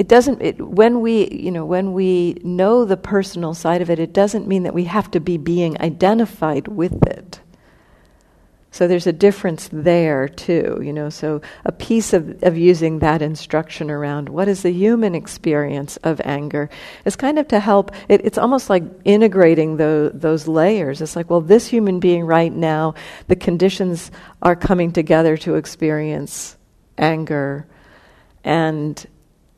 [0.03, 4.00] it doesn't it, when we you know when we know the personal side of it
[4.00, 7.40] it doesn't mean that we have to be being identified with it
[8.72, 11.11] so there's a difference there too, you know.
[11.11, 16.22] So a piece of, of using that instruction around what is the human experience of
[16.24, 16.70] anger
[17.05, 17.90] is kind of to help.
[18.09, 21.03] It, it's almost like integrating the, those layers.
[21.03, 22.94] It's like, well, this human being right now,
[23.28, 26.57] the conditions are coming together to experience
[26.96, 27.66] anger,
[28.42, 29.07] and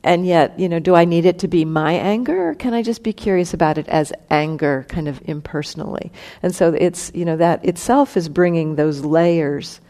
[0.05, 2.83] and yet, you know, do I need it to be my anger, or can I
[2.83, 6.11] just be curious about it as anger, kind of impersonally?
[6.43, 9.81] And so it's, you know, that itself is bringing those layers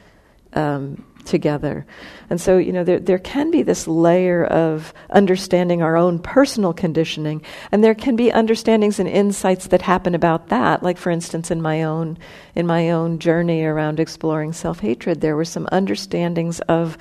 [0.53, 1.85] um, together.
[2.29, 6.71] And so, you know, there, there can be this layer of understanding our own personal
[6.71, 7.41] conditioning,
[7.73, 10.81] and there can be understandings and insights that happen about that.
[10.81, 12.17] Like, for instance, in my own,
[12.55, 16.97] in my own journey around exploring self hatred, there were some understandings of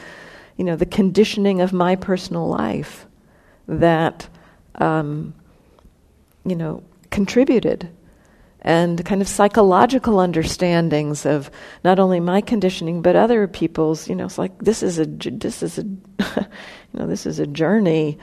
[0.57, 3.07] you know, the conditioning of my personal life
[3.67, 4.29] that,
[4.77, 5.35] um,
[6.45, 7.89] you know, contributed
[8.61, 11.51] and kind of psychological understandings of
[11.85, 15.63] not only my conditioning but other people's you know it's like this is a this
[15.63, 15.83] is a
[16.19, 16.47] you
[16.95, 18.19] know this is a journey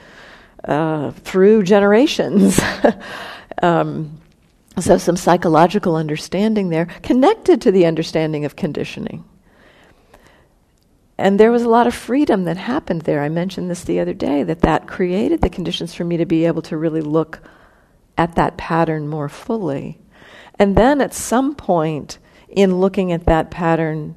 [0.65, 2.59] uh, through generations.
[3.61, 4.19] Um,
[4.79, 9.23] so some psychological understanding there connected to the understanding of conditioning
[11.22, 13.22] and there was a lot of freedom that happened there.
[13.22, 16.45] I mentioned this the other day that that created the conditions for me to be
[16.45, 17.39] able to really look
[18.17, 19.99] at that pattern more fully.
[20.59, 22.17] And then at some point
[22.49, 24.15] in looking at that pattern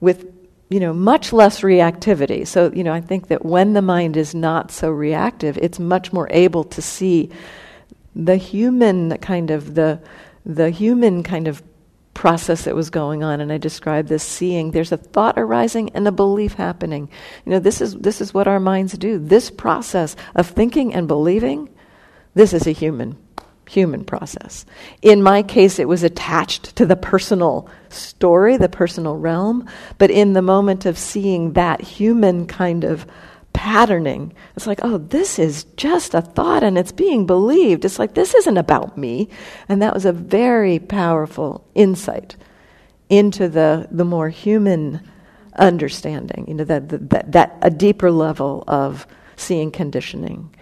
[0.00, 0.32] with
[0.68, 2.46] you know much less reactivity.
[2.46, 6.12] So, you know, I think that when the mind is not so reactive, it's much
[6.12, 7.30] more able to see
[8.14, 10.00] the human kind of the
[10.44, 11.62] the human kind of
[12.16, 16.08] process that was going on and I described this seeing there's a thought arising and
[16.08, 17.10] a belief happening.
[17.44, 19.18] You know, this is this is what our minds do.
[19.18, 21.68] This process of thinking and believing,
[22.34, 23.18] this is a human
[23.68, 24.64] human process.
[25.02, 30.32] In my case it was attached to the personal story, the personal realm, but in
[30.32, 33.06] the moment of seeing that human kind of
[33.56, 34.34] patterning.
[34.54, 37.86] It's like, oh, this is just a thought and it's being believed.
[37.86, 39.30] It's like, this isn't about me.
[39.66, 42.36] And that was a very powerful insight
[43.08, 45.00] into the, the more human
[45.56, 50.54] understanding, you know, that, that, that a deeper level of seeing conditioning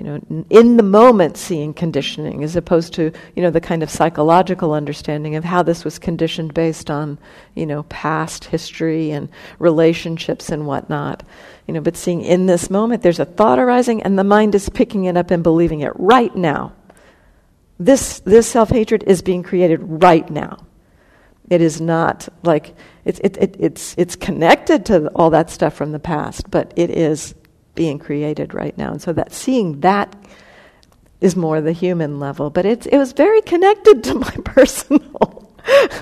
[0.00, 3.90] you know, in the moment seeing conditioning as opposed to, you know, the kind of
[3.90, 7.18] psychological understanding of how this was conditioned based on,
[7.54, 9.28] you know, past history and
[9.58, 11.22] relationships and whatnot.
[11.66, 14.70] You know, but seeing in this moment there's a thought arising and the mind is
[14.70, 16.72] picking it up and believing it right now.
[17.78, 20.64] This, this self hatred is being created right now.
[21.50, 22.74] It is not like
[23.04, 26.88] it's, it, it, it's, it's connected to all that stuff from the past, but it
[26.88, 27.34] is
[27.74, 28.92] being created right now.
[28.92, 30.14] And so that seeing that
[31.20, 35.40] is more the human level, but it's, it was very connected to my personal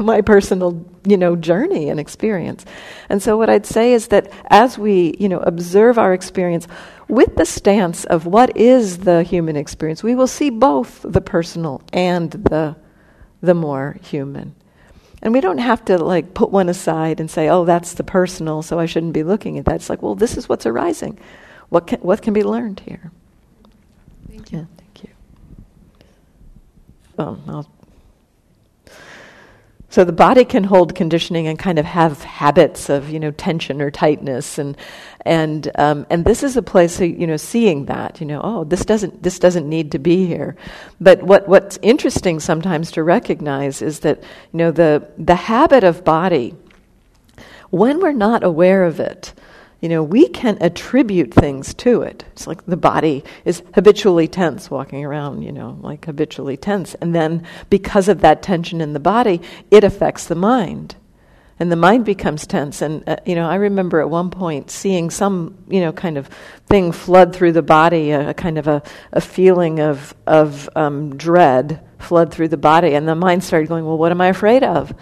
[0.01, 2.65] my personal you know journey and experience.
[3.09, 6.67] And so what i'd say is that as we you know observe our experience
[7.09, 11.83] with the stance of what is the human experience we will see both the personal
[11.93, 12.77] and the
[13.41, 14.55] the more human.
[15.21, 18.63] And we don't have to like put one aside and say oh that's the personal
[18.63, 19.77] so i shouldn't be looking at that.
[19.77, 21.19] It's like well this is what's arising
[21.69, 23.11] what can, what can be learned here?
[24.29, 24.59] Thank you.
[24.59, 25.11] Yeah, thank you.
[27.17, 27.71] Well, I'll
[29.91, 33.81] so the body can hold conditioning and kind of have habits of you know tension
[33.81, 34.77] or tightness and
[35.23, 38.65] and um, and this is a place of, you know seeing that you know oh
[38.65, 40.57] this doesn't this doesn't need to be here,
[41.01, 46.05] but what what's interesting sometimes to recognize is that you know the the habit of
[46.05, 46.55] body
[47.71, 49.33] when we're not aware of it
[49.81, 52.25] you know, we can attribute things to it.
[52.33, 56.95] It's like the body is habitually tense, walking around, you know, like habitually tense.
[56.95, 60.97] And then because of that tension in the body, it affects the mind.
[61.61, 62.83] And the mind becomes tense.
[62.83, 66.29] And, uh, you know, I remember at one point seeing some, you know, kind of
[66.67, 71.17] thing flood through the body, a, a kind of a, a feeling of, of um,
[71.17, 72.95] dread flood through the body.
[72.95, 74.93] And the mind started going, well, what am I afraid of?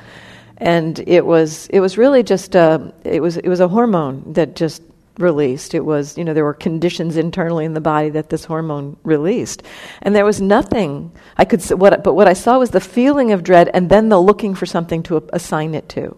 [0.59, 4.57] And it was it was really just a it was it was a hormone that
[4.57, 4.83] just
[5.19, 5.75] released.
[5.75, 9.63] It was, you know, there were conditions internally in the body that this hormone released.
[10.03, 13.43] And there was nothing I could, what, but what I saw was the feeling of
[13.43, 16.17] dread and then the looking for something to assign it to.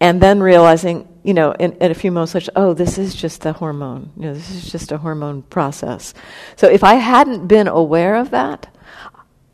[0.00, 3.46] And then realizing, you know, in, in a few moments later, oh, this is just
[3.46, 4.10] a hormone.
[4.16, 6.12] You know, this is just a hormone process.
[6.56, 8.68] So if I hadn't been aware of that,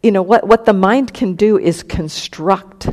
[0.02, 2.88] you know, what, what the mind can do is construct.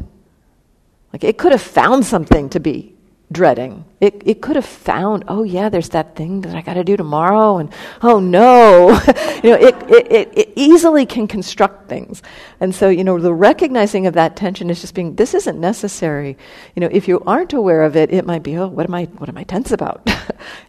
[1.15, 2.93] Like it could have found something to be
[3.31, 3.85] dreading.
[4.01, 6.97] It, it could have found, oh yeah, there's that thing that I got to do
[6.97, 8.89] tomorrow, and oh no,
[9.41, 12.21] you know, it, it, it, easily can construct things.
[12.59, 16.37] And so, you know, the recognizing of that tension is just being, this isn't necessary.
[16.75, 19.05] You know, if you aren't aware of it, it might be, oh, what am I,
[19.05, 20.01] what am I tense about?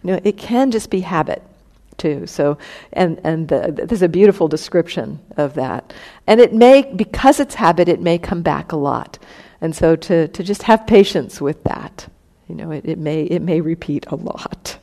[0.04, 1.42] you know, it can just be habit
[1.96, 2.24] too.
[2.28, 2.56] So,
[2.92, 5.92] and and the, there's a beautiful description of that.
[6.28, 9.18] And it may, because it's habit, it may come back a lot.
[9.60, 12.08] And so to to just have patience with that.
[12.48, 14.78] You know, it, it may it may repeat a lot.